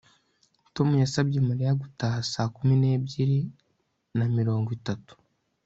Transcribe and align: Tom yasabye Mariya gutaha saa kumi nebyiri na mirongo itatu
Tom 0.75 0.89
yasabye 1.03 1.37
Mariya 1.49 1.79
gutaha 1.81 2.17
saa 2.31 2.51
kumi 2.55 2.73
nebyiri 2.81 3.39
na 4.17 4.25
mirongo 4.37 4.67
itatu 4.79 5.13